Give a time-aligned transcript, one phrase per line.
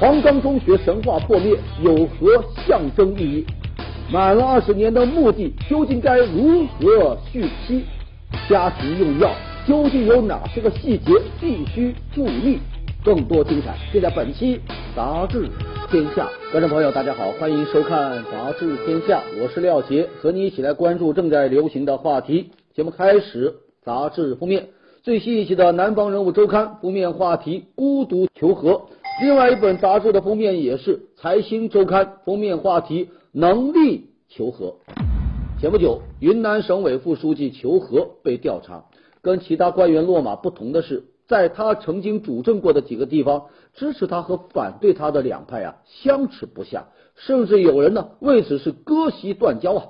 [0.00, 3.46] 黄冈中学神话破灭有何象征意义？
[4.12, 7.82] 满了二十年的墓地究竟该如何续期？
[8.48, 9.32] 家庭用药
[9.66, 12.60] 究竟有哪些个细节必须注意？
[13.04, 14.58] 更多精彩尽在本期
[14.94, 15.48] 《杂志
[15.90, 16.28] 天下》。
[16.52, 22.52] 观众朋友，大家好，欢迎收看《杂志天下》，我是廖杰，和你一起来关注正在流行的话题。
[22.72, 23.52] 节目开始，
[23.84, 24.68] 杂志封面
[25.02, 28.82] 最新一期的《南方人物周刊》封面话题：孤独求和。
[29.20, 34.76] 另外一本杂志的封面也是《财新周刊》封面话题：能力求和。
[35.60, 38.84] 前不久，云南省委副书记求和被调查，
[39.20, 49.88] 跟其他官员落马不同的是，在他曾经主政过的几个地方，支持他和反对他的两派啊相持不下，甚至有人呢为此是割席断交啊。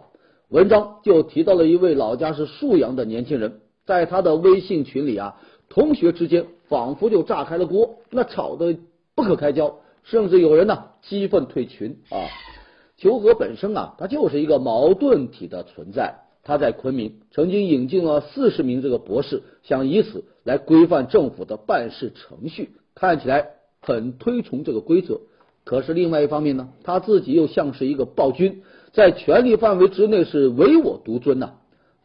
[0.48, 5.36] 文章就提到了一位老家是沭阳的年轻人，在他的微信群里啊，
[5.68, 8.78] 同学之间仿佛就炸开了锅，那吵得
[9.18, 12.30] 不可开交，甚至有人呢激愤退群啊。
[12.98, 16.20] 求和本身啊，它就是一个矛盾体的存在。
[16.44, 23.48] 他在昆明曾经引进了四十名这个博士，想以此来规范政府的办事程序，看起来
[23.80, 25.20] 很推崇这个规则。
[25.64, 28.62] 可是另外一方面呢，他自己又像是一个暴君。
[28.92, 31.54] 在权力范围之内是唯我独尊呐。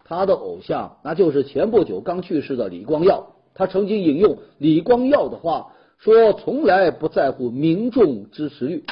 [0.04, 3.36] 他的偶像那就是前不久刚去世的李光耀。
[3.54, 5.74] 他曾经引用李光耀的话
[6.04, 8.84] 说：“从来不在乎民众支持率，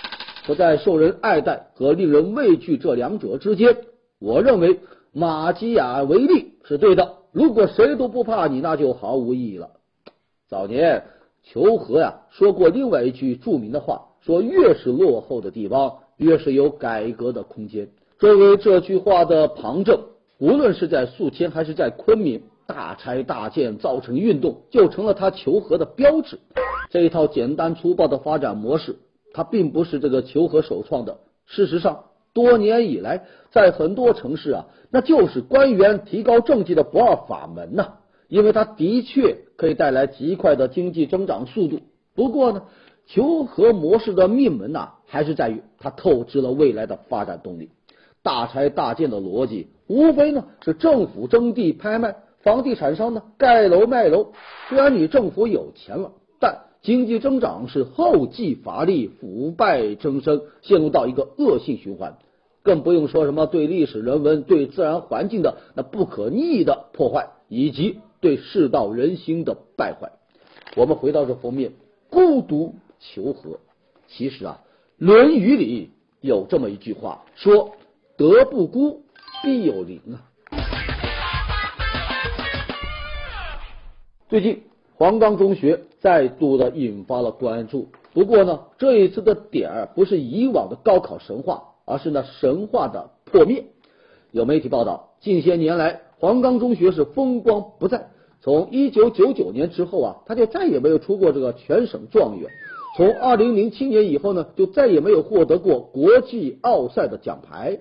[0.45, 3.75] 不在受人爱戴和令人畏惧这两者之间。”
[4.17, 4.79] 我认为
[5.11, 7.15] 马基雅维利是对的。
[7.33, 9.71] 如果谁都不怕你，那就毫无意义了。
[10.47, 11.03] 早年
[11.43, 17.89] 求和呀说过另外一句著名的话：“说越是落后的地方。”越是有改革的空间。
[18.19, 20.01] 作为这句话的旁证，
[20.37, 26.37] 无论是在宿迁还是在昆明，大拆大建造成运动，就成了他求和的标志。
[26.91, 28.97] 这一套简单粗暴的发展模式，
[29.33, 31.17] 它并不是这个求和首创的。
[31.47, 32.03] 事实上，
[32.33, 37.93] 多年以来，在很多城市啊，那就是官员提高政绩的不二法门呐。
[38.27, 41.79] 因为它的确可以带来极快的经济增长速度。
[42.13, 42.63] 不过呢。
[43.07, 47.71] 求和模式的命门呐，还是在于它透支了未来的发展动力。
[48.23, 54.27] 大拆大建的逻辑，无非呢是政府征地拍卖，房地产商呢盖楼卖楼。
[54.69, 62.17] 虽然你政府有钱了，但经济增长是后继乏力，腐败增生，陷入到一个恶性循环。
[62.63, 70.11] 更不用说什么对历史人文、对自然环境的那不可逆的破坏，以及对世道人心的败坏。
[70.75, 71.73] 我们回到这封面，
[72.09, 72.75] 孤独。
[73.03, 73.57] 求和，
[74.09, 74.61] 其实啊，
[75.03, 75.89] 《论语》里
[76.19, 77.71] 有这么一句话，说
[78.15, 79.05] “德不孤，
[79.41, 80.21] 必有邻”啊。
[84.29, 84.61] 最近，
[85.01, 87.87] 黄冈中学再度的引发了关注。
[88.13, 93.65] 不过呢，这一次的点儿不是以往的高考神话，而是那神话的破灭。
[94.29, 98.11] 有媒体报道，近些年来，黄冈中学是风光不再。
[98.41, 102.51] 从一九九九年之后啊，他就再也没有出过这个全省状元。
[102.95, 107.79] 从二零零七年以后呢，就再也没有获得过国际奥赛的奖牌。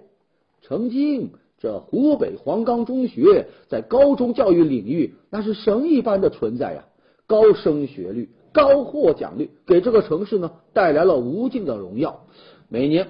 [0.63, 6.85] 曾经，这湖北黄冈中学在高中教育领域那是神一般的存在呀，
[7.31, 12.23] 高升学率、高获奖率，给这个城市呢带来了无尽的荣耀。
[12.69, 13.07] 每年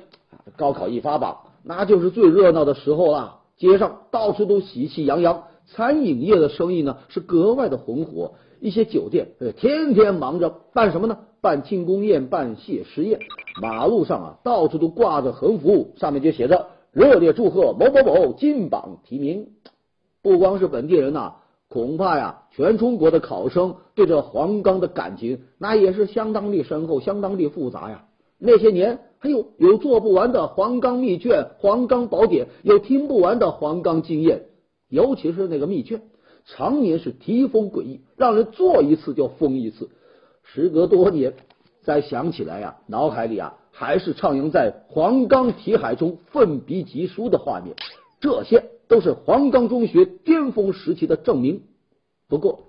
[0.59, 8.35] 高考一发榜，那就是最热闹的时候啦，街上到处都喜气洋洋，餐饮业的生意呢是格外的红火。
[8.61, 11.17] 一些酒店呃天天忙着办什么呢？
[11.41, 13.21] 办庆功宴、办谢师宴。
[13.63, 19.47] 马路上啊，到处都挂着横幅，上面就写着“热烈祝贺某某某金榜题名”。
[20.23, 21.37] 不光是本地人呐，
[21.71, 28.07] 恐怕呀，全中国的考生对这黄冈的感情那也是相当的深厚、相当的复杂呀。
[28.39, 34.47] 那些年，还有有做不完的黄冈密卷、黄冈宝典，有听不完的黄冈经验，
[34.89, 36.03] 尤其是那个密卷。
[36.45, 39.91] 常年是题风诡异，让人做一次就疯一次。
[40.43, 41.35] 时隔多年，
[41.85, 47.77] 再想起来呀，脑海里啊还是徜徉在黄冈题海中奋笔疾书的画面。
[48.21, 51.63] 这些都是黄冈中学巅峰时期的证明。
[52.31, 52.61] 不过，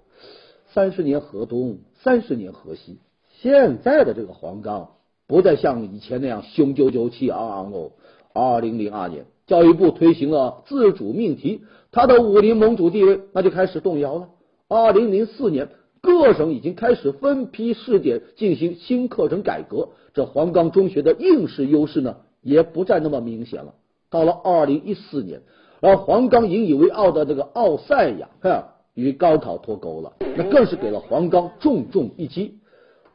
[0.74, 2.98] 三十年河东，三十年河西，
[3.30, 4.94] 现在的这个黄冈
[5.28, 7.92] 不再像以前那样雄赳赳、气昂昂哦。
[8.34, 11.62] 二零零二年，教育部推行了自主命题。
[11.92, 14.30] 他的武林盟主地位那就开始动摇了。
[14.68, 15.70] 二零零四年，
[16.02, 23.76] 各省已经开始分批试点进行新课程改革，这黄冈中学的应试优势呢也不再那么明显了。
[24.10, 25.42] 到了二零一四年，
[25.82, 28.64] 而黄冈引以为傲的这个奥赛呀，哼，
[29.02, 32.60] 与高考脱钩了，那更是给了黄冈重重一击。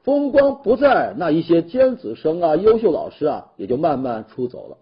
[0.02, 4.76] 风光不再，那一些尖子生啊、优秀老师啊，也就慢慢出走了。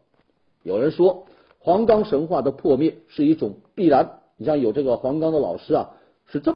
[0.62, 1.24] 有人说，
[1.58, 4.18] 黄冈神话的破灭是一种必然。
[4.36, 5.90] 你像有这个黄冈的老师啊，
[6.26, 6.52] 是这么。